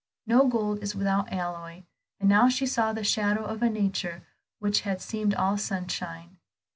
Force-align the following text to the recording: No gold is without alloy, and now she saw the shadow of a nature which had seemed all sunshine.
No 0.25 0.47
gold 0.47 0.81
is 0.81 0.95
without 0.95 1.31
alloy, 1.31 1.83
and 2.19 2.27
now 2.27 2.49
she 2.49 2.65
saw 2.65 2.91
the 2.91 3.03
shadow 3.03 3.45
of 3.45 3.61
a 3.61 3.69
nature 3.69 4.25
which 4.57 4.81
had 4.81 4.99
seemed 4.99 5.35
all 5.35 5.59
sunshine. 5.59 6.37